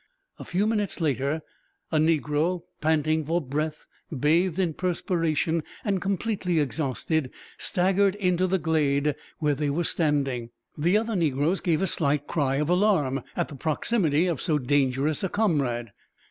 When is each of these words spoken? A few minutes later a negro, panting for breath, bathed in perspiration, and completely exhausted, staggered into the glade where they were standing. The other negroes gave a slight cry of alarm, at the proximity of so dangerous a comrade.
A 0.39 0.43
few 0.45 0.65
minutes 0.65 0.99
later 0.99 1.43
a 1.91 1.97
negro, 1.99 2.63
panting 2.81 3.23
for 3.23 3.39
breath, 3.39 3.85
bathed 4.19 4.57
in 4.57 4.73
perspiration, 4.73 5.61
and 5.85 6.01
completely 6.01 6.59
exhausted, 6.59 7.29
staggered 7.59 8.15
into 8.15 8.47
the 8.47 8.57
glade 8.57 9.13
where 9.37 9.53
they 9.53 9.69
were 9.69 9.83
standing. 9.83 10.49
The 10.75 10.97
other 10.97 11.15
negroes 11.15 11.61
gave 11.61 11.83
a 11.83 11.85
slight 11.85 12.25
cry 12.25 12.55
of 12.55 12.67
alarm, 12.71 13.21
at 13.35 13.49
the 13.49 13.55
proximity 13.55 14.25
of 14.25 14.41
so 14.41 14.57
dangerous 14.57 15.23
a 15.23 15.29
comrade. 15.29 15.91